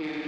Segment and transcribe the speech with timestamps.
[0.00, 0.27] if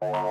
[0.00, 0.30] Thank